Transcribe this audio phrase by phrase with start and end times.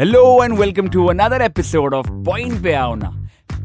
[0.00, 3.08] Hello and welcome to another episode of point पे आओ ना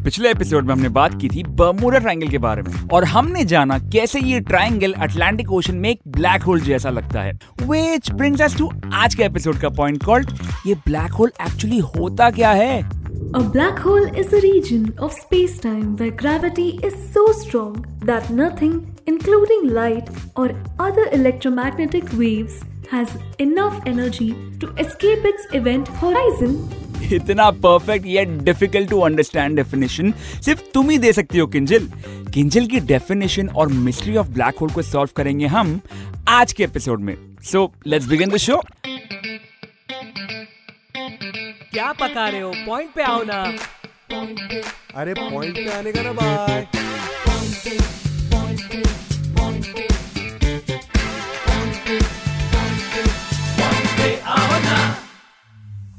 [0.04, 3.78] पिछले एपिसोड में हमने बात की थी बर्मुडा ट्रायंगल के बारे में और हमने जाना
[3.80, 8.58] कैसे ये ट्रायंगल अटलांटिक ओशन में एक ब्लैक होल जैसा लगता है। व्हिच ब्रिंग्स अस
[8.58, 10.32] टू आज के एपिसोड का पॉइंट कॉल्ड
[10.68, 12.82] ये ब्लैक होल एक्चुअली होता क्या है?
[13.32, 17.80] A black hole is a region of space-time where gravity is so strong
[18.12, 18.76] that nothing,
[19.08, 20.50] including light or
[20.88, 22.62] other electromagnetic waves,
[22.94, 26.52] has enough energy to escape its event horizon.
[27.14, 30.12] इतना perfect या difficult to understand definition
[30.46, 31.88] सिर्फ़ तुम ही दे सकती हो किंजल।
[32.34, 35.80] किंजल की definition और मिस्ट्री ऑफ़ ब्लैक होल को सॉल्व करेंगे हम
[36.30, 38.62] आज के एपिसोड में। So let's begin the show
[41.74, 42.52] क्या पका रहे हो?
[42.68, 43.44] पॉइंट पे आओ ना।
[44.96, 46.68] अरे पॉइंट पे आने का ना बाय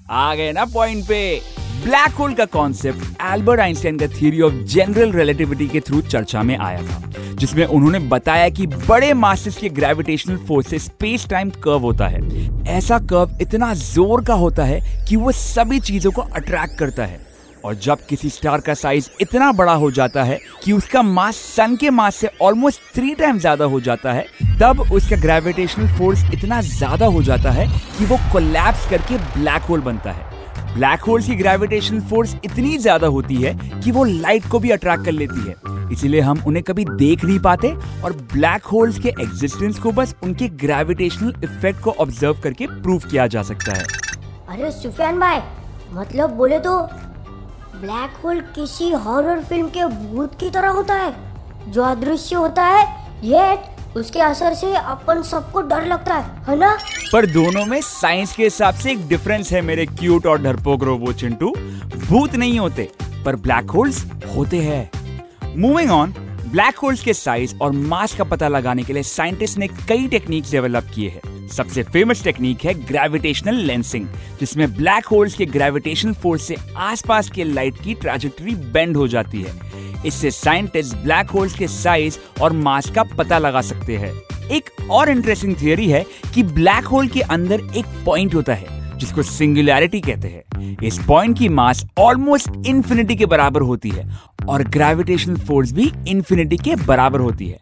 [0.06, 1.40] आ गए ना पॉइंट पे।
[1.84, 6.56] ब्लैक होल का कॉन्सेप्ट एल्बर्ट आइंस्टाइन का थ्योरी ऑफ़ जनरल रिलेटिविटी के थ्रू चर्चा में
[6.56, 11.80] आया था, जिसमें उन्होंने बताया कि बड़े मासेस के ग्रेविटेशनल फोर्स से स्पेस टाइम कर्व
[11.80, 12.20] होता है।
[12.68, 17.20] ऐसा कर्व इतना ज़ोर का होता है कि वो सभी चीज़ों को अट्रैक्ट करता है।
[17.64, 21.76] और जब किसी स्टार का साइज़ इतना बड़ा हो जाता है कि उसका मास सन
[21.76, 24.26] के मास से ऑलमोस्ट थ्री टाइम ज़्यादा हो जाता है,
[24.60, 27.66] तब उसका ग्रेविटेशनल फोर्स इतना ज़्यादा हो जाता है
[27.98, 30.32] कि वो कोलैप्स करके ब्लैक होल बनता है।
[30.74, 35.04] ब्लैक होल की ग्रेविटेशनल फोर्स इतनी ज़्यादा होती है कि वो लाइट को भी अट्रैक्ट
[35.04, 35.54] कर लेती है।
[35.92, 37.72] इसीलिए हम उन्हें कभी देख नहीं पाते
[38.04, 43.26] और ब्लैक होल्स के एग्जिस्टेंस को बस उनके ग्रेविटेशनल इफ़ेक्ट को ऑब्ज़र्व करके प्रूव किया
[43.26, 43.84] जा सकता है।
[44.48, 45.40] अरे सुफियान भाई
[45.92, 46.76] मतलब बोले तो
[47.84, 52.84] ब्लैक होल किसी हॉरर फ़िल्म के भूत की तरह होता है। जो अदृश्य होता है
[53.24, 53.58] ये
[53.96, 56.72] उसके असर से अपन सबको डर लगता है है ना?
[57.12, 61.12] पर दोनों में साइंस के हिसाब से एक डिफरेंस है मेरे क्यूट और डरपोक रोबो
[61.12, 61.50] चिंटू।
[62.06, 62.90] भूत नहीं होते,
[63.24, 64.04] पर ब्लैक होल्स
[64.36, 64.90] होते हैं।
[65.56, 66.14] मूविंग ऑन
[66.46, 70.50] ब्लैक होल्स के साइज़ और मास का पता लगाने के लिए साइंटिस्ट ने कई टेक्निक्स
[70.50, 74.06] डेवलप किए हैं। सबसे फ़ेमस टेक्निक है ग्रेविटेशनल लेंसिंग
[74.40, 79.42] जिसमें ब्लैक होल्स के ग्रेविटेशनल फोर्स से आसपास के लाइट की ट्रैजेक्टरी बेंड हो जाती
[79.42, 79.72] है।
[80.06, 84.12] इससे साइंटिस्ट ब्लैक होल्स के साइज़ और मास का पता लगा सकते हैं।
[84.50, 89.22] एक और इंटरेस्टिंग थियोरी है कि ब्लैक होल के अंदर एक पॉइंट होता है, जिसको
[89.22, 94.08] सिंगुलैरिटी कहते हैं। इस पॉइंट की मास ऑलमोस्ट इन्फिनिटी के बराबर होती है
[94.48, 97.58] और ग्रेविटेशनल फोर्स भी इन्फिनिटी के बराबर होती है।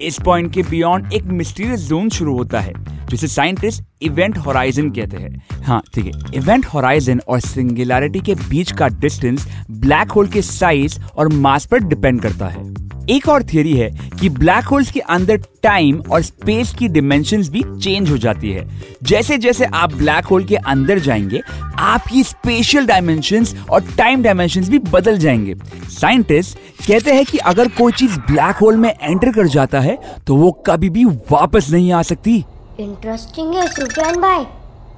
[0.00, 2.72] इस पॉइंट के बियॉन्ड एक मिस्टीरियस जोन शुरू होता है,
[3.10, 8.72] जिसे साइंटिस्ट इवेंट होराइजन कहते हैं। हाँ ठीक है। इवेंट होराइजन और सिंगुलरिटी के बीच
[8.72, 12.64] का डिस्टेंस ब्लैक होल के साइज़ और मास पर डिपेंड करता है।
[13.10, 13.88] एक और थियरी है
[14.20, 18.66] कि ब्लैक होल्स के अंदर टाइम और स्पेस की डिमेंशंस भी चेंज हो जाती है।
[19.02, 21.40] जैसे जैसे आप ब्लैक होल के अंदर जाएँगे,
[21.78, 25.54] आपकी स्पेशल डायमेंशंस और टाइम डायमेंशंस भी बदल जाएँगे।
[25.90, 26.58] साइंटिस्ट
[26.88, 30.50] कहते हैं कि अगर कोई चीज़ ब्लैक होल में एंटर कर जाता है तो वो
[30.66, 32.44] कभी भी वापस नहीं आ सकती।
[32.80, 34.44] इंटरेस्टिंग है सुफियान भाई।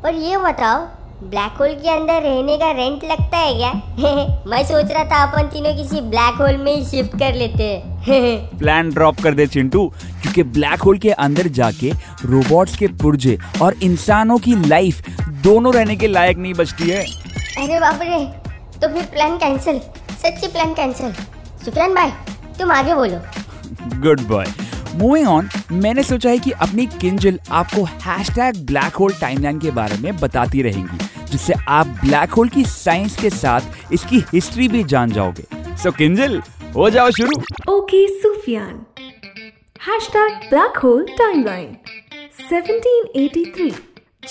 [0.02, 0.86] पर ये बताओ
[1.22, 3.70] ब्लैक होल के अंदर रहने का रेंट लगता है क्या?
[4.50, 7.64] मैं सोच रहा था अपन तीनों किसी ब्लैक होल में ही शिफ्ट कर लेते
[8.08, 9.86] हैं। प्लान ड्रॉप कर दे चिंटू
[10.22, 11.90] क्योंकि ब्लैक होल के अंदर जाके
[12.24, 15.10] रोबोट्स के पुर्जे और इंसानों की लाइफ
[15.42, 17.02] दोनों रहने के लायक नहीं बचती है।
[17.64, 18.24] अरे बाप रे
[18.80, 19.80] तो फिर प्लान कैंसिल
[20.22, 21.12] सच्ची प्लान कैंसिल
[21.64, 22.10] सुफियान भाई
[22.58, 23.20] तुम आगे बोलो।
[24.00, 24.46] गुड बॉय
[24.98, 29.70] मूविंग ऑन मैंने सोचा है कि अपनी किंजल आपको hash tag black hole timeline के
[29.70, 34.84] बारे में बताती रहेंगी जिससे आप ब्लैक होल की साइंस के साथ इसकी हिस्ट्री भी
[34.84, 35.44] जान जाओगे।
[35.76, 36.42] सो so, किंजल
[36.76, 37.40] हो जाओ शुरू।
[37.72, 38.74] Okay, Sufyan.
[39.80, 41.70] Hashtag Black Hole Timeline
[42.52, 43.72] 1783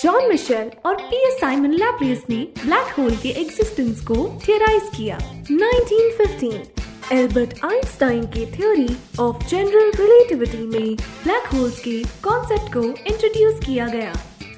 [0.02, 5.18] John Mitchell और पी एस साइमन लैप्लेस ने ब्लैक होल के एग्जिस्टेंस को थियराइज किया।
[5.52, 6.77] 1915
[7.12, 8.88] एल्बर्ट आइंस्टाइन की थ्योरी
[9.20, 14.12] ऑफ़ जनरल रिलेटिविटी में ब्लैक होल्स के कॉन्सेप्ट को इंट्रोड्यूस किया गया।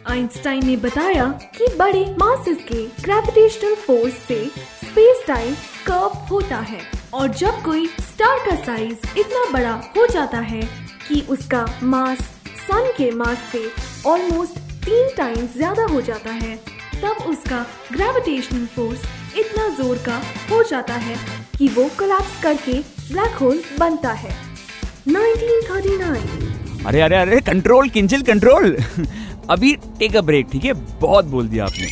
[0.08, 5.54] आइंस्टाइन ने बताया कि बड़े मासेस के ग्रेविटेशनल फोर्स से स्पेस टाइम
[5.86, 6.80] कर्व होता है
[7.14, 10.62] और जब कोई स्टार का साइज़ इतना बड़ा हो जाता है
[11.08, 12.18] कि उसका मास
[12.66, 13.64] सन के मास से
[14.10, 16.56] ऑलमोस्ट तीन टाइम्स ज़्यादा हो जाता है,
[17.02, 19.04] तब उसका ग्रेविटेशनल फोर्स
[19.38, 20.20] इतना ज़ोर का
[20.50, 21.16] हो जाता है
[21.60, 22.72] कि वो कोलैप्स करके
[23.12, 24.30] ब्लैक होल बनता है।
[25.08, 28.76] 1939 अरे अरे अरे कंट्रोल किंजल कंट्रोल
[29.50, 30.72] अभी टेक अ ब्रेक ठीक है?
[31.00, 31.86] बहुत बोल दिया आपने।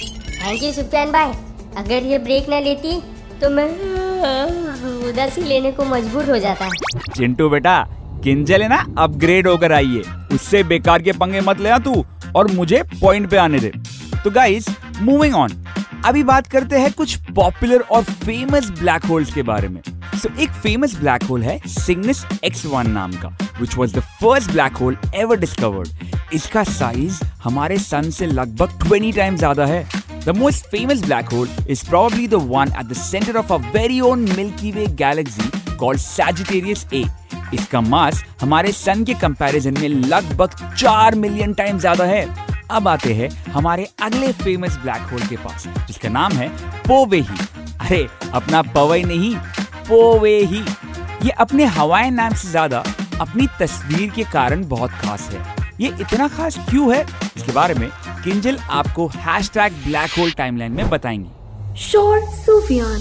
[0.45, 1.33] थैंक यू सुफियान भाई।
[1.77, 3.01] अगर ये ब्रेक ना लेती
[3.41, 3.69] तो मैं
[5.09, 6.69] उधर से लेने को मजबूर हो जाता।
[7.17, 7.79] चिंटू बेटा
[8.25, 10.03] किंजल है ना अपग्रेड होकर आई है।
[10.35, 12.05] उससे बेकार के पंगे मत लेना तू
[12.37, 13.73] और मुझे पॉइंट पे आने दे।
[14.25, 14.69] तो गाइस
[15.03, 15.65] मूविंग ऑन
[16.07, 20.39] अभी बात करते हैं कुछ पॉपुलर और फ़ेमस ब्लैक होल्स के बारे में। सो so,
[20.41, 23.29] एक फ़ेमस ब्लैक होल है सिग्नस X1 नाम का
[23.61, 29.15] which was the first black hole ever discovered इसका साइज़ हमारे सन से लगभग 20
[29.17, 29.87] टाइम ज़्यादा है।
[30.25, 34.01] The most famous black hole is probably the one at the center of our very
[34.09, 37.05] own Milky Way galaxy called Sagittarius A.
[37.55, 43.13] इसका मास हमारे सन के comparison में लगभग चार मिलियन टाइम ज़्यादा है। अब आते
[43.15, 46.49] हैं हमारे अगले फ़ेमस ब्लैक होल के पास, जिसका नाम है
[46.83, 47.37] पोवे ही
[47.81, 49.35] अरे, अपना पवई नहीं
[49.89, 50.63] पोवे ही
[51.23, 52.83] ये अपने हवाई नाम से ज़्यादा
[53.21, 57.01] अपनी तस्वीर के कारण बहुत खास है। ये इतना खास क्यों है?
[57.37, 57.89] इसके बारे में
[58.25, 63.01] किंजल आपको hash tag black hole timeline में बताएँगी। शोर Sufiyan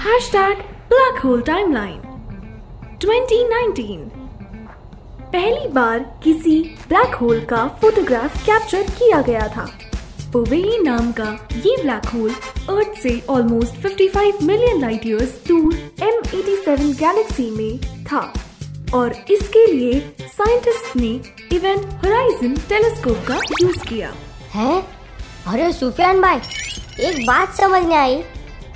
[0.32, 0.58] hashtag
[0.88, 2.00] black hole timeline
[3.04, 4.23] 2019
[5.34, 9.78] पहली बार किसी ब्लैक होल का फोटोग्राफ कैप्चर किया गया था।
[10.32, 12.30] पोवेई नाम का ये ब्लैक होल
[12.78, 18.32] अर्थ से ऑलमोस्ट 55 मिलियन लाइट ईयर्स दूर M87 गैलेक्सी में था।
[18.94, 21.20] और इसके लिए साइंटिस्ट ने
[21.56, 24.12] इवेंट होराइजन टेलीस्कोप का यूज़ किया।
[24.50, 24.86] है?
[25.46, 26.38] अरे सुफियान भाई
[27.00, 28.14] एक बात समझ में आई।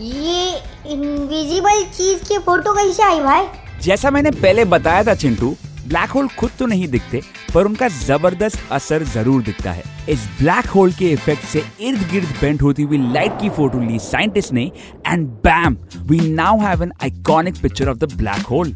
[0.01, 0.57] ये
[0.87, 3.45] इनविजिबल चीज़ की फ़ोटो कैसे आई भाई?
[3.83, 5.57] जैसा मैंने पहले बताया था चिंटू
[5.89, 7.21] ब्लैक होल खुद तो नहीं दिखते,
[7.55, 12.29] पर उनका ज़बरदस्त असर ज़रूर दिखता है। इस ब्लैक होल के इफ़ेक्ट से इर्द गिर्द
[12.41, 14.71] बेंट होती हुई लाइट की फ़ोटो ली साइंटिस्ट ने
[15.07, 15.77] and bam
[16.11, 18.75] we now have an iconic picture of the black hole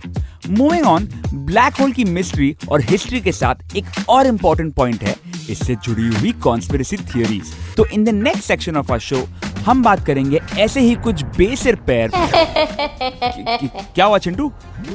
[0.50, 5.14] moving on black hole की मिस्ट्री और हिस्ट्री के साथ एक और इम्पोर्टेंट पॉइंट है,
[5.50, 9.26] इससे जुड़ी हुई कॉन्स्पिरसी थियोरीज तो in the next section of our show
[9.66, 14.48] हम बात करेंगे ऐसे ही कुछ बेसिर पैर। क्या हुआ चिंटू?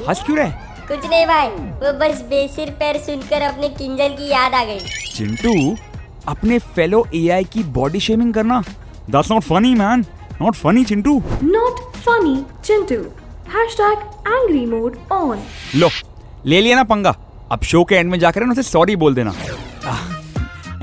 [0.08, 0.50] हंस क्यों रहे?
[0.88, 4.78] कुछ नहीं भाई। वो बस बेसिर पैर सुनकर अपने किंजल की याद आ गई।
[5.14, 5.76] चिंटू
[6.28, 8.60] अपने फेलो एआई की बॉडी शेमिंग करना।
[9.10, 10.04] That's not funny man
[10.42, 11.16] not funny Chintu.
[11.42, 13.00] Not funny Chintu.
[13.54, 13.98] Hashtag
[14.28, 15.42] angry mode on
[15.74, 15.88] लो
[16.46, 17.14] ले लिया ना पंगा।
[17.52, 19.34] अब शो के एंड में जाकर ना उसे सॉरी बोल देना।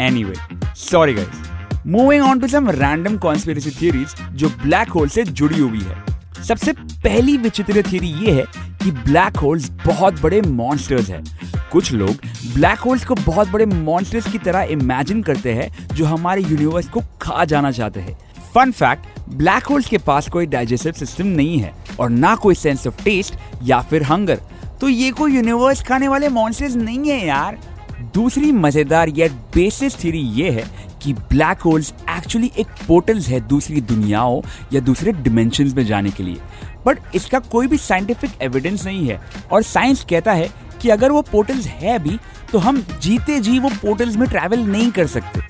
[0.01, 0.33] Anyway
[0.77, 5.81] sorry guys moving on to some random conspiracy theories जो ब्लैक होल से जुड़ी हुई
[5.81, 8.45] है। सबसे पहली विचित्र थ्योरी ये है
[8.85, 11.23] कि ब्लैक होल्स बहुत बड़े मॉन्स्टर्स हैं।
[11.71, 12.17] कुछ लोग
[12.53, 17.01] ब्लैक होल्स को बहुत बड़े मॉन्स्टर्स की तरह इमेजिन करते हैं, जो हमारे यूनिवर्स को
[17.21, 18.17] खा जाना चाहते हैं।
[18.53, 22.85] फन फैक्ट ब्लैक होल्स के पास कोई डाइजेस्टिव सिस्टम नहीं है और ना कोई सेंस
[22.87, 24.41] ऑफ़ टेस्ट या फिर हंगर
[24.81, 27.57] तो ये कोई यूनिवर्स खाने वाले मॉन्स्टर्स नहीं है यार।
[28.13, 30.63] दूसरी मज़ेदार या बेसिस थ्योरी ये है
[31.05, 34.41] कि ब्लैक होल्स एक्चुअली एक पोर्टल्स है दूसरी दुनियाओं
[34.73, 36.37] या दूसरे डिमेंशन में जाने के लिए।
[36.85, 39.19] बट इसका कोई भी साइंटिफिक एविडेंस नहीं है।
[39.51, 40.49] और साइंस कहता है
[40.81, 42.19] कि अगर वो पोर्टल्स है भी
[42.51, 45.41] तो हम जीते जी वो पोर्टल्स में ट्रैवल नहीं कर सकते।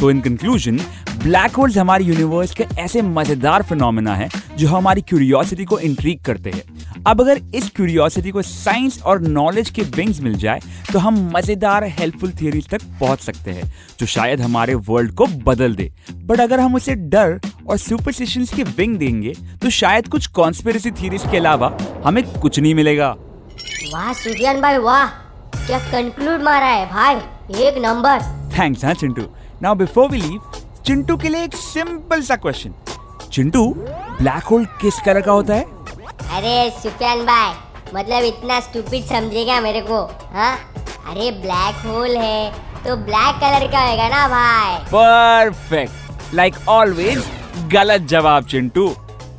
[0.00, 0.80] तो इन कंक्लूजन
[1.24, 4.28] ब्लैक होल्स हमारे यूनिवर्स के ऐसे मज़ेदार फिनोमेना है
[4.58, 9.70] जो हमारी क्यूरियोसिटी को इंट्रीग करते हैं। अब अगर इस क्यूरियोसिटी को साइंस और नॉलेज
[9.70, 10.60] के विंग्स मिल जाए
[10.92, 15.74] तो हम मज़ेदार हेल्पफुल थियरीज तक पहुँच सकते हैं जो शायद हमारे वर्ल्ड को बदल
[15.74, 17.38] दे। बट अगर हम उसे डर
[17.68, 19.32] और सुपरस्टिशंस के विंग देंगे
[19.62, 23.10] तो शायद कुछ कॉन्स्पिरसी थियरीज के अलावा हमें कुछ नहीं मिलेगा।
[23.92, 25.06] वाह सुफियान भाई वाह।
[25.56, 27.16] क्या कंक्लूड मारा है भाई?
[27.60, 28.20] एक नंबर
[28.58, 29.26] थैंक्स हाँ Chintu.
[29.62, 30.40] Now before we leave
[30.86, 32.72] Chintu के लिए एक सिंपल सा क्वेश्चन
[33.32, 35.62] चिंटू ब्लैक होल किस कलर का होता है?
[36.36, 37.52] अरे सुफियान भाई
[37.94, 40.00] मतलब इतना स्टूपिड समझेगा मेरे को
[40.32, 40.56] हाँ?
[41.10, 42.50] अरे ब्लैक होल है
[42.84, 44.78] तो ब्लैक कलर का होगा ना भाई?
[44.92, 47.24] परफेक्ट लाइक ऑलवेज
[47.72, 48.88] गलत जवाब चिंटू.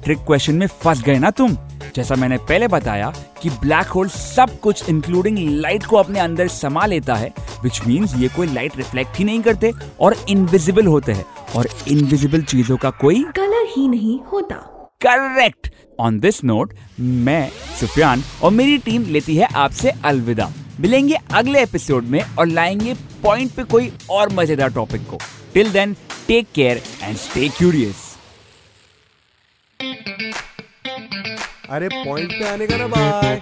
[0.04, 1.58] ट्रिक क्वेश्चन में फंस गए ना तुम?
[1.96, 6.86] जैसा मैंने पहले बताया कि ब्लैक होल सब कुछ इंक्लूडिंग लाइट को अपने अंदर समा
[6.86, 7.34] लेता है
[7.64, 11.26] विच मीन्स ये कोई लाइट रिफ्लेक्ट ही नहीं करते और इनविजिबल होते हैं.
[11.56, 14.56] और इनविजिबल चीज़ों का कोई कलर ही नहीं होता।
[15.02, 17.50] करेक्ट ऑन दिस नोट मैं
[17.80, 23.52] सुफियान और मेरी टीम लेती है आपसे अलविदा। मिलेंगे अगले एपिसोड में और लाएँगे पॉइंट
[23.52, 25.18] पे कोई और मज़ेदार टॉपिक को।
[25.54, 25.96] Till then
[26.28, 28.04] take care and stay curious
[31.70, 33.42] अरे पॉइंट पे आने का ना bye